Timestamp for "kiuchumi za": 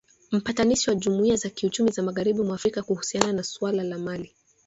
1.49-2.03